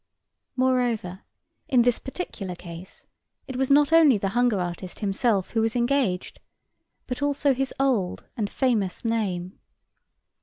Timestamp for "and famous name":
8.35-9.59